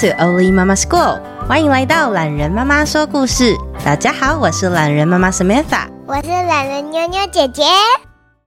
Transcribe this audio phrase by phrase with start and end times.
[0.00, 3.54] To Oli Mama School，欢迎来到懒人妈妈说故事。
[3.84, 7.64] 大家好，我是懒人妈妈 Samantha，我是懒人妞妞姐姐。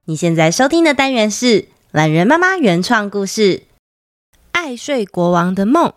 [0.06, 3.58] 你现在收听的单元是懒人妈妈原创故事
[4.50, 5.90] 《爱睡国王的梦》，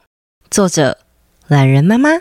[0.51, 0.99] 作者
[1.47, 2.19] 懒人妈妈。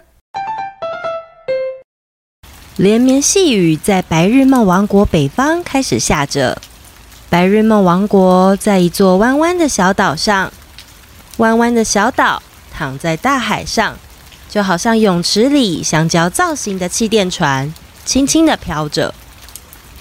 [2.77, 6.57] 连绵细雨在白日梦王国北方开始下着。
[7.29, 10.51] 白日梦王国在一座弯弯的小岛上，
[11.37, 12.43] 弯弯的小岛
[12.77, 13.97] 躺在大海上，
[14.51, 17.73] 就好像泳池里香蕉造型的气垫船，
[18.05, 19.15] 轻轻地飘着。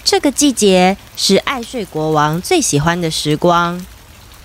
[0.04, 3.82] 这个季节是爱睡国王最喜欢的时光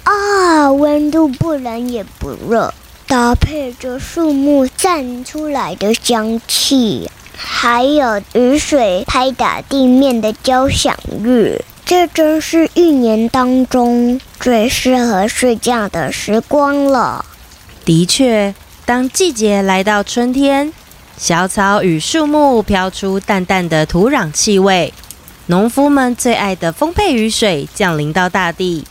[0.06, 2.74] 啊，温度不冷也不热，
[3.06, 11.62] 搭配着树木散出来的香气，还有雨水拍打地面的交响乐。
[11.86, 17.26] 这真是一年当中最适合睡觉的时光了。
[17.92, 20.72] 的确，当季节来到春天，
[21.18, 24.94] 小草与树木飘出淡淡的土壤气味，
[25.48, 28.86] 农夫们最爱的丰沛雨水降临到大地，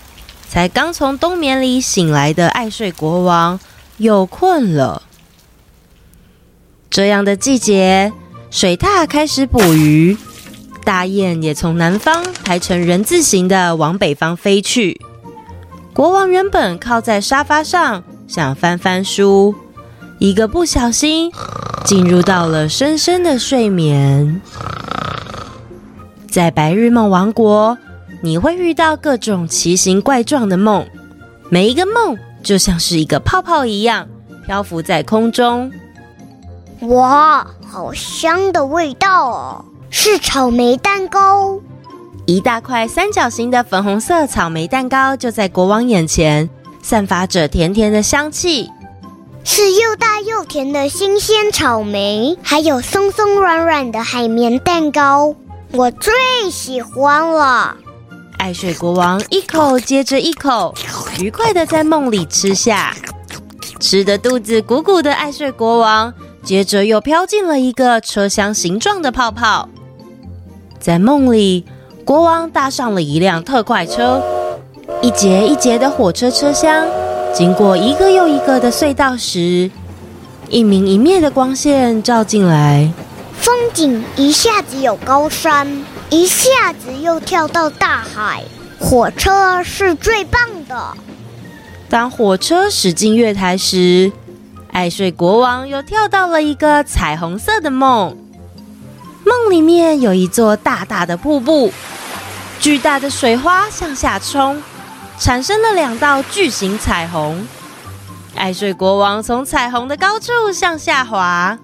[0.51, 3.59] 才刚从冬眠里醒来的爱睡国王
[3.97, 5.05] 又困了。
[6.91, 8.13] 这样的季节，
[8.51, 10.15] 水獭开始捕鱼。
[10.85, 15.01] 大雁也从南方排成人字形的往北方飞去。
[15.95, 19.53] 国王原本靠在沙发上想翻翻书，
[20.21, 21.33] 一个不小心
[21.85, 24.41] 进入到了深深的睡眠。
[26.31, 27.77] 在白日梦王国，
[28.23, 30.87] 你会遇到各种奇形怪状的梦，
[31.49, 34.07] 每一个梦就像是一个泡泡一样
[34.47, 35.73] 漂浮在空中。
[36.83, 39.65] 哇，好香的味道哦！
[39.91, 41.59] 是草莓蛋糕，
[42.27, 46.49] 一大块三角形的粉红色草莓蛋糕就在国王眼前，
[46.83, 48.71] 散发着甜甜的香气。
[49.43, 55.35] 是又大又甜的新鲜草莓，还有松松软软的海绵蛋糕，
[55.73, 56.13] 我最
[56.51, 57.77] 喜欢了。
[58.37, 60.75] 爱睡国王一口接着一口，
[61.19, 62.95] 愉快的在梦里吃下，
[63.81, 66.13] 吃的肚子鼓鼓的爱睡国王，
[66.43, 69.69] 接着又飘进了一个车厢形状的泡泡。
[70.79, 71.65] 在梦里，
[72.05, 74.23] 国王搭上了一辆特快车，
[75.03, 76.87] 一节一节的火车车厢
[77.33, 79.71] 经过一个又一个的隧道时，
[80.51, 82.93] 一明一灭的光线照进来，
[83.33, 88.43] 风景一下子有高山，一下子又跳到大海。
[88.79, 90.95] 火车是最棒的。
[91.89, 94.13] 当火车驶进月台时，
[94.71, 98.17] 爱睡国王又跳到了一个彩虹色的梦。
[99.25, 101.73] 梦里面有一座大大的瀑布，
[102.59, 104.63] 巨大的水花向下冲，
[105.21, 107.47] 产生了两道巨型彩虹。
[108.35, 111.59] 爱睡国王从彩虹的高处向下滑，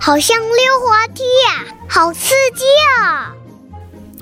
[0.00, 2.64] 好像溜滑梯呀，好刺激
[2.96, 3.34] 啊！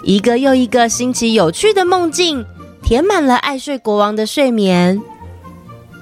[0.03, 2.45] 一个又一个新奇有趣的梦境，
[2.83, 5.01] 填满了爱睡国王的睡眠。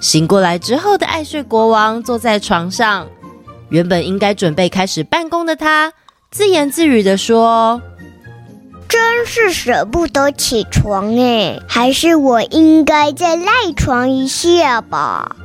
[0.01, 3.07] 醒过来之后的爱睡国王坐在床上，
[3.69, 5.93] 原本应该准备开始办公的他。
[6.31, 7.81] 自言自语的说
[8.89, 15.37] ：“真是舍不得起床哎，还是我应该再赖床一下吧。”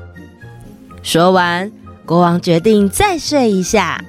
[1.01, 1.71] 说完，
[2.05, 4.03] 国王决定再睡一下。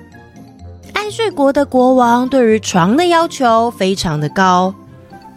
[0.93, 4.75] 爱睡国的国王对于床的要求非常的高。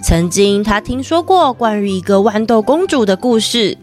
[0.01, 3.77] 曾经，他听说过关于一个豌豆公主的故事。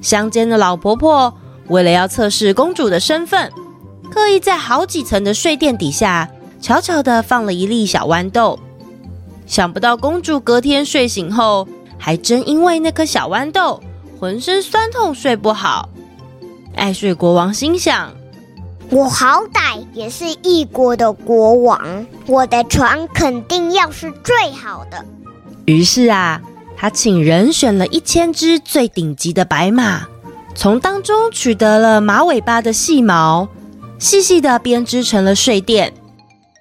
[0.00, 1.34] 乡间的老婆婆
[1.66, 3.52] 为了要测试公主的身份，
[4.10, 6.28] 刻意在好几层的睡垫底下。
[6.60, 8.58] 悄悄地放了一粒小豌豆，
[9.48, 11.66] 想不到公主隔天睡醒后，
[11.96, 13.82] 还真因为那颗小豌豆，
[14.20, 15.88] 浑身酸痛，睡不好。
[16.76, 18.12] 爱睡国王心想：
[18.90, 25.02] 我好歹也是异国的国王，我的床肯定要是最好的。
[25.64, 26.42] 于是啊，
[26.76, 30.06] 他请人选了一千只最顶级的白马，
[30.54, 33.48] 从当中取得了马尾巴的细毛，
[33.98, 35.94] 细细的编织成了睡垫。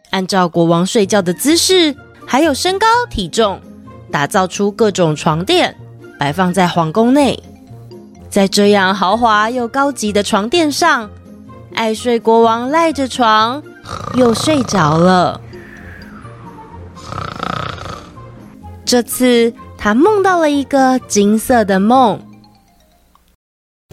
[0.10, 1.94] 按照国王睡觉的姿势，
[2.28, 3.60] 还有身高体重，
[4.12, 5.76] 打造出各种床垫，
[6.20, 7.42] 摆放在皇宫内。
[8.30, 11.10] 在这样豪华又高级的床垫上，
[11.74, 13.64] 爱睡国王赖着床，
[14.16, 15.40] 又睡着了。
[18.86, 22.22] 这次他梦到了一个金色的梦，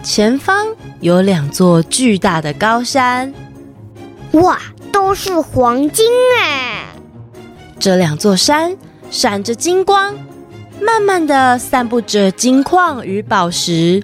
[0.03, 0.67] 前方
[1.01, 3.33] 有两座巨大的高山。
[4.33, 4.59] 哇！
[4.93, 6.07] 都是黄金
[6.41, 6.74] 哎！
[7.85, 8.75] 这两座山
[9.11, 10.15] 闪着金光，
[10.81, 14.03] 慢慢的散布着金矿与宝石。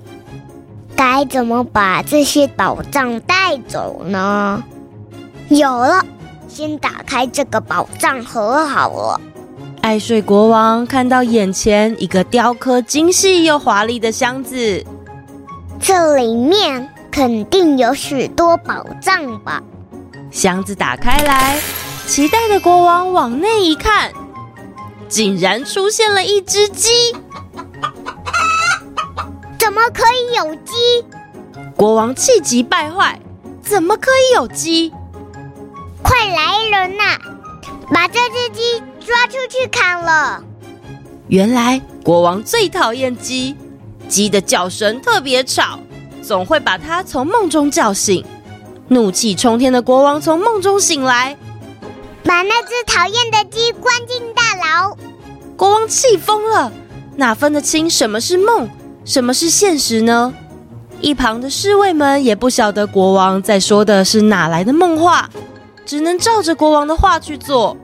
[0.95, 4.63] 该怎么把这些宝藏带走呢？
[5.49, 6.05] 有了，
[6.47, 9.21] 先打开这个宝藏盒好了。
[9.81, 14.85] 爱睡国王看到眼前一个雕刻精细又华丽的箱子，
[15.81, 19.63] 这里面肯定有许多宝藏吧？
[20.31, 21.59] 箱子打开来，
[22.11, 24.13] 期待的国王往内一看，
[25.09, 26.91] 竟然出现了一只鸡！
[29.57, 30.73] 怎么可以有鸡？
[31.77, 33.21] 国王气急败坏，
[33.63, 34.93] 怎么可以有鸡？
[36.03, 37.21] 快来人呐、啊，
[37.95, 38.83] 把这只鸡！
[39.07, 40.43] 抓出去砍了！
[41.29, 43.55] 原来国王最讨厌鸡，
[44.09, 45.79] 鸡的叫声特别吵，
[46.21, 48.25] 总会把他从梦中叫醒。
[48.89, 51.37] 怒气冲天的国王从梦中醒来，
[52.31, 54.97] 把那只讨厌的鸡关进大牢。
[55.57, 56.71] 国王气疯了，
[57.17, 58.71] 哪分得清什么是梦，
[59.05, 60.33] 什么是现实呢？
[61.01, 65.29] 一旁的侍卫们也不晓得国王在说的是哪来的梦话，
[65.85, 67.77] 只能照着国王的话去做。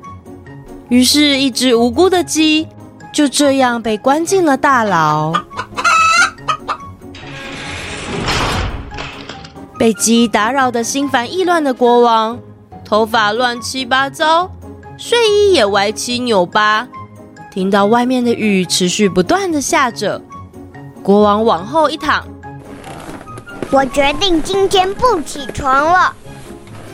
[0.90, 2.69] 于是，一只无辜的鸡
[3.12, 5.32] 就这样被关进了大牢。
[9.76, 12.38] 被鸡打扰的心烦意乱的国王，
[12.87, 14.49] 头发乱七八糟，
[14.97, 16.87] 睡衣也歪七扭八。
[17.50, 20.23] 听到外面的雨持续不断的下着，
[21.03, 22.25] 国王往后一躺，
[23.73, 26.15] 我决定今天不起床了。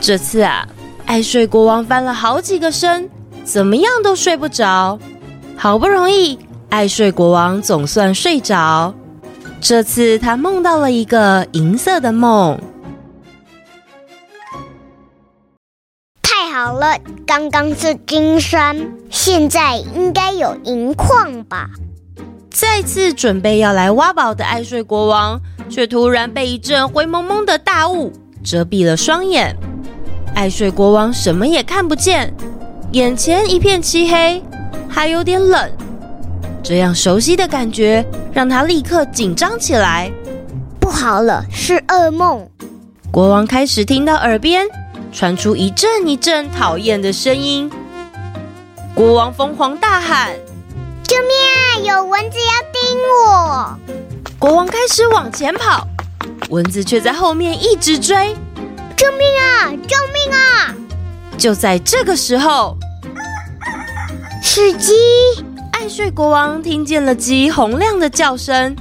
[0.01, 0.67] 这次啊，
[1.05, 3.07] 爱睡国王翻了好几个身。
[3.43, 4.97] 怎么样都睡不着，
[5.57, 8.93] 好不容易，爱睡国王总算睡着。
[9.59, 12.57] 这次他梦到了一个银色的梦。
[16.63, 18.73] 太好了，刚刚是金山，
[19.09, 21.69] 现在应该有银矿吧？
[22.49, 25.37] 再次准备要来挖宝的爱睡国王，
[25.69, 29.53] 却突然被一阵灰蒙蒙的大雾遮蔽了双眼。
[30.35, 32.33] 爱睡国王什么也看不见。
[32.93, 34.41] 眼前一片漆黑，
[34.87, 35.69] 还有点冷，
[36.63, 40.09] 这样熟悉的感觉让他立刻紧张起来。
[40.79, 42.47] 不好了，是噩梦！
[43.11, 44.65] 国王开始听到耳边
[45.13, 47.71] 传出一阵一阵讨厌的声音。
[48.95, 50.35] 国王疯狂大喊
[51.07, 51.97] ：“救命啊！
[51.97, 53.77] 有蚊子要叮我！”
[54.39, 55.87] 国王开始往前跑，
[56.49, 58.35] 蚊子却在后面一直追。
[58.97, 59.69] 救命啊！
[59.69, 60.75] 救命啊！
[61.37, 62.75] 就在这个时候。
[64.41, 64.93] 是鸡！
[65.71, 68.75] 爱睡国王听见了鸡洪亮的叫声，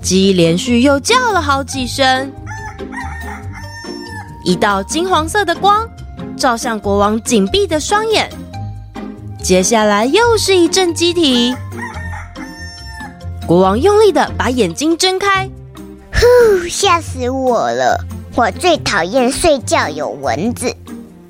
[0.00, 2.32] 鸡连续又叫了好几声。
[4.44, 5.88] 一道金黄色的光
[6.36, 8.30] 照向国王紧闭的双眼，
[9.42, 11.56] 接下来又是一阵鸡啼。
[13.46, 15.48] 国王用力的把眼睛睁开，
[16.12, 17.98] 呼，吓死我了！
[18.34, 20.74] 我最讨厌睡觉有蚊子。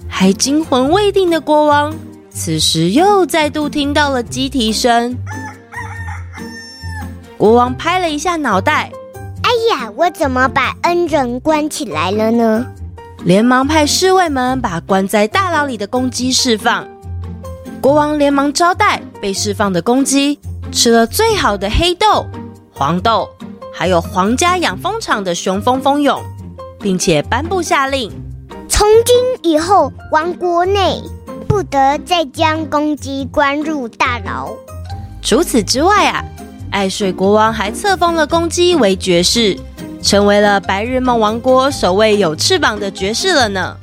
[0.09, 1.95] 还惊魂未定的国王。
[2.31, 5.17] 此时又再度听到了鸡啼声，
[7.37, 8.91] 国王拍了一下脑袋
[9.43, 12.67] ：“哎呀，我怎么把恩人关起来了呢？”
[13.25, 16.87] 连忙派侍卫们把关在大牢里的公鸡释放。
[17.81, 20.39] 国王连忙招待被释放的公鸡，
[20.71, 22.27] 吃了最好的黑豆、
[22.71, 23.27] 黄豆，
[23.73, 26.21] 还有皇家养蜂场的雄蜂蜂蛹，
[26.81, 28.13] 并且颁布下令：
[28.69, 31.03] 从今以后，王国内。
[31.47, 34.51] 不得再将公鸡关入大牢。
[35.23, 36.25] 除此之外啊，
[36.73, 39.57] 爱睡国王还册封了公鸡为爵士，
[40.05, 43.75] 成为了白日梦王国首位有翅膀的爵士了呢。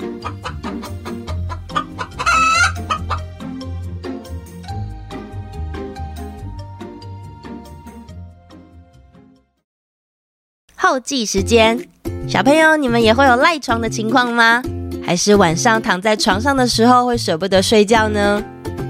[10.76, 11.84] 后记时间，
[12.28, 14.62] 小朋友，你们也会有赖床的情况吗？
[15.04, 18.44] 还是晚上躺在床上的时候会舍不得睡觉呢？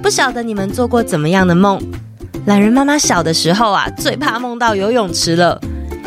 [0.04, 1.82] 不晓得你们做过怎么样的梦？
[2.46, 5.62] 懒人妈妈小的时候啊，最怕梦到游泳池了，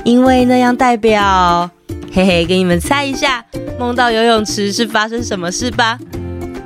[0.05, 1.71] 因为那样代表……
[2.13, 3.45] 嘿嘿，给你们猜一下，
[3.79, 5.99] 梦到游泳池是发生什么事吧？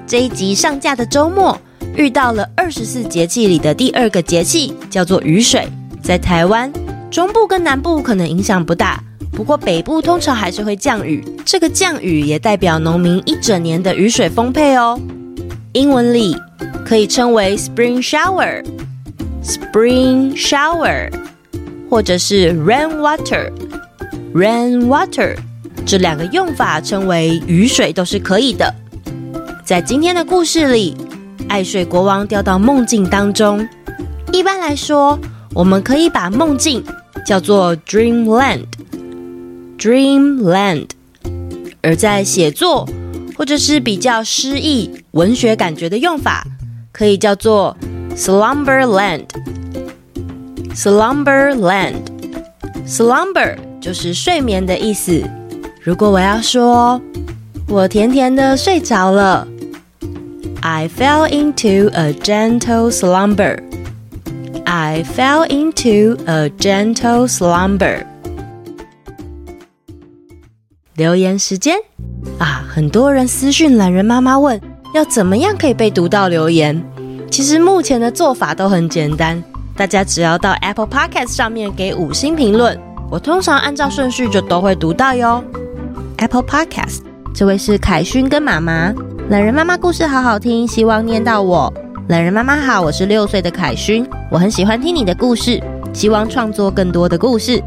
[0.07, 1.59] 这一集上架的周末，
[1.97, 5.67] 遇到了二十四节气里的第二个节气，叫做雨水。
[6.03, 6.71] 在台湾
[7.11, 9.03] 中部跟南部可能影响不大。
[9.33, 15.01] 不过北部通常还是会降雨，这个降雨也代表农民一整年的雨水丰沛哦。
[15.75, 16.37] 英文里
[16.85, 18.65] 可以称为 spring shower，spring
[20.37, 21.09] shower，
[21.91, 25.37] 或者是 rain water，rain water，
[25.87, 28.75] 这两个用法称为雨水都是可以的。
[29.65, 30.97] 在今天的故事里，
[31.49, 33.69] 爱睡国王掉到梦境当中。
[34.33, 35.19] 一般来说，
[35.55, 36.85] 我们可以把梦境
[37.27, 38.65] 叫做 dreamland。
[39.79, 40.87] dreamland。
[41.81, 42.89] 而在写作
[43.37, 46.45] 或者是比较诗意、文学感觉的用法，
[46.93, 47.77] 可以叫做
[48.17, 49.25] slumberland。
[50.75, 55.23] Slumberland，slumber 就是睡眠的意思。
[55.83, 57.01] 如果我要说
[57.69, 59.47] 我甜甜的睡着了
[60.61, 63.59] ，I fell into a gentle slumber。
[64.65, 68.05] I fell into a gentle slumber。
[70.95, 71.79] 留言时间
[72.39, 74.61] 啊，很多人私讯懒人妈妈问，
[74.95, 76.83] 要怎么样可以被读到留言？
[77.31, 79.43] 其实目前的做法都很简单，
[79.79, 82.77] 大家只要到 Apple Podcast 上面给五星评论，
[83.09, 85.41] 我通常按照顺序就都会读到哟。
[86.17, 86.99] Apple Podcast，
[87.33, 88.93] 这位是凯勋跟妈妈，
[89.31, 91.73] 懒人妈妈故事好好听，希望念到我。
[92.09, 97.63] 懒人妈妈好，我是六岁的凯勋，我很喜欢听你的故事，希望创作更多的故事。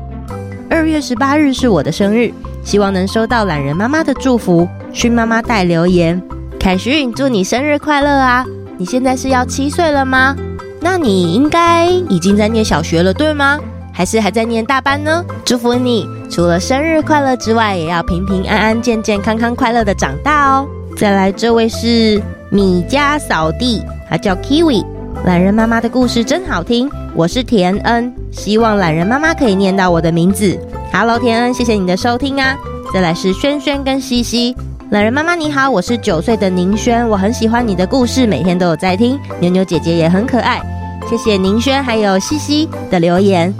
[0.69, 2.29] 二月十八日是我的生日。
[2.63, 4.67] 希望能收到懒人妈妈的祝福。
[4.91, 6.21] 勋妈妈带留言：
[6.59, 8.45] 凯勋，祝你生日快乐啊！
[8.77, 10.35] 你现在是要七岁了吗？
[10.81, 13.59] 那你应该已经在念小学了，对吗？
[13.93, 15.23] 还是还在念大班呢？
[15.45, 20.67] 祝福你，除了生日快乐之外，也要平平安安、健健康康、快乐的长大哦。
[20.97, 24.83] 再来，这位是米家扫地，他叫 Kiwi。
[25.23, 30.57] 懒人妈妈的故事真好听，我是田恩，希望懒人妈妈可以念到我的名字。
[30.91, 32.57] Hello，田恩，谢谢你的收听啊！
[32.93, 34.55] 再来是轩轩跟西西，
[34.91, 39.17] 懒人妈妈你好，我是九岁的宁轩，我很喜欢你的故事，每天都有在听。
[39.39, 40.61] 妞妞姐姐也很可爱，
[41.09, 43.55] 谢谢宁轩还有西西的留言，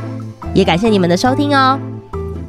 [0.54, 1.80] 也感谢你们的收听哦。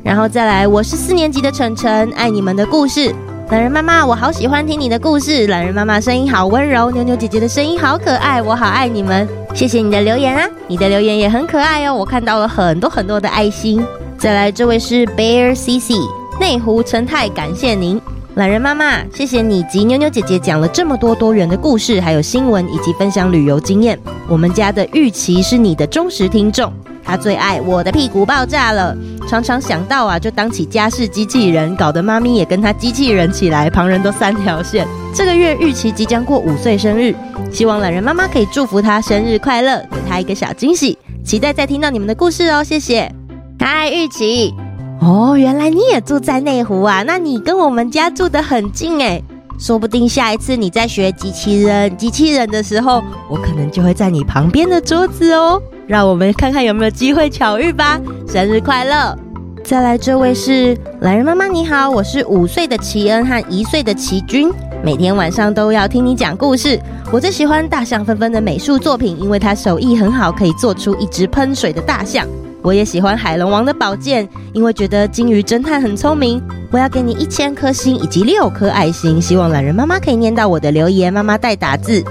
[0.02, 3.14] 然后再来，我是四年级的晨晨，爱你们的故事。
[3.50, 9.28] 懒人妈妈，我好喜欢听你的故事，懒人妈妈声音好温柔，妞妞姐姐的声音好可爱，我好爱你们。
[9.54, 13.80] 谢谢你的留言啊，你的留言也很可爱哦，我看到了很多很多的爱心。
[14.18, 15.92] 再来，这位是 Bear CC
[16.40, 18.00] 内湖陈太，感谢您，
[18.34, 23.98] 懒人妈妈，谢谢你及妞妞姐姐讲了这么多多元的故事，还有新闻以及分享旅游经验。
[24.26, 26.72] 我们家的玉琪是你的忠实听众，
[27.04, 28.96] 她最爱我的屁股爆炸了，
[29.28, 34.88] 常常想到啊就当起家事机器人，搞得妈咪也跟她机器人起来，旁人都三条线。
[35.14, 37.14] 这个月玉琪即将过五岁生日，
[37.52, 43.12] 希望懒人妈妈可以祝福她生日快乐，给她一个小惊喜，期待再听到你们的故事哦，谢谢。
[43.58, 44.54] 嗨，玉琪！
[45.02, 47.02] 哦，原来你也住在内湖啊？
[47.02, 49.20] 那你跟我们家住得很近诶，
[49.58, 55.60] 说不定下一次你在学机器人、机器人的时候，我可能就会在你旁边的桌子哦。
[55.88, 58.00] 让我们看看有没有机会巧遇吧！
[58.28, 59.18] 生日快乐！
[59.64, 64.52] 再来，这位是懒人妈妈，你好，我是五岁的齐恩和一岁的齐君，
[64.84, 66.78] 每天晚上都要听你讲故事。
[67.10, 72.24] 我最喜欢大象纷纷的美术作品，因为他手艺很好，可以做出一只喷水的大象。
[72.62, 76.40] 我也喜欢海龙王的宝剑，因为觉得金鱼侦探很聪明。
[76.70, 81.12] 我要给你一千颗星以及六颗爱心，希望懒人妈妈可以念到我的留言。
[81.12, 82.02] 妈妈代打字，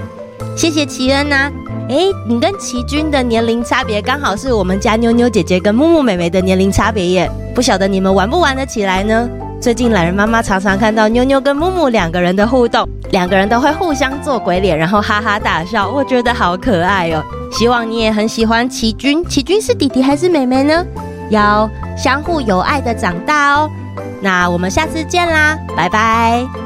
[0.56, 1.52] 谢谢齐恩呐、啊。
[1.88, 9.28] 诶，你跟齐君的年龄差别刚好是我们家妞妞姐姐跟木木妹妹的年龄差别耶，不晓得你们玩不玩得起来呢？
[9.60, 17.22] 最近懒人妈妈常常看到妞妞跟木木两个人的互动，两个人都会互相做鬼脸，然后哈哈大笑，我觉得好可爱哦。
[17.52, 20.84] 希望你也很喜欢奇君，奇君是弟弟还是妹妹呢？
[21.30, 23.70] 要相互有爱的长大哦。
[24.20, 26.61] 那我们下次见啦，拜拜。